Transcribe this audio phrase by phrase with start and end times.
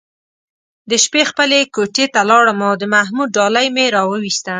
[0.89, 4.49] د شپې خپلې کوټې ته لاړم او د محمود ډالۍ مې راوویسته.